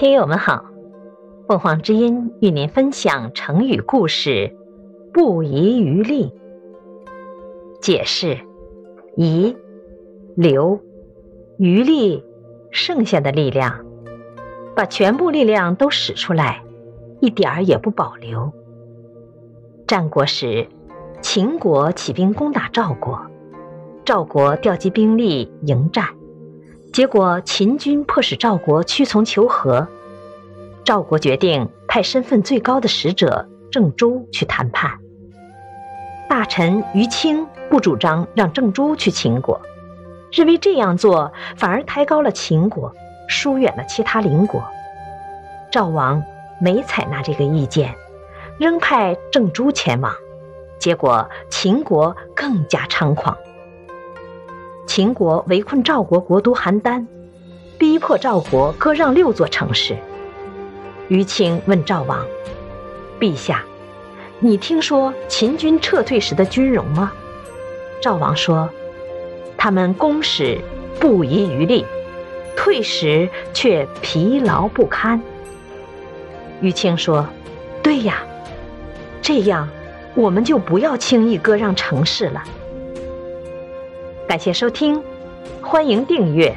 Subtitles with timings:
[0.00, 0.64] 听友们好，
[1.48, 4.56] 凤凰之音与您分享成语故事
[5.12, 6.32] “不遗余力”。
[7.82, 8.38] 解释：
[9.16, 9.56] 遗
[10.36, 10.78] 留
[11.58, 12.22] 余力，
[12.70, 13.84] 剩下的力量，
[14.76, 16.62] 把全部力量都使出来，
[17.18, 18.52] 一点儿也不保留。
[19.84, 20.68] 战国时，
[21.20, 23.20] 秦国起兵攻打赵国，
[24.04, 26.06] 赵国调集兵力迎战。
[26.92, 29.86] 结果，秦军迫使赵国屈从求和。
[30.84, 34.90] 赵国决定派身份最高的使者郑珠去谈判。
[36.28, 39.60] 大臣于青不主张让郑珠去秦国，
[40.32, 42.92] 认为这样做反而抬高了秦国，
[43.28, 44.62] 疏远了其他邻国。
[45.70, 46.22] 赵王
[46.60, 47.94] 没采纳这个意见，
[48.58, 50.12] 仍派郑珠前往。
[50.78, 53.36] 结果，秦国更加猖狂。
[54.98, 57.06] 秦国围困赵国国都邯郸，
[57.78, 59.96] 逼迫赵国割让六座城市。
[61.06, 62.26] 于青问赵王
[63.20, 63.62] ：“陛下，
[64.40, 67.12] 你听说秦军撤退时的军容吗？”
[68.02, 68.68] 赵王说
[69.56, 70.58] ：“他们攻时
[70.98, 71.86] 不遗余力，
[72.56, 75.22] 退时却疲劳不堪。”
[76.60, 77.24] 于青说
[77.84, 78.24] ：“对呀，
[79.22, 79.68] 这样
[80.16, 82.42] 我们就不要轻易割让城市了。”
[84.28, 85.02] 感谢收听，
[85.62, 86.54] 欢迎订阅。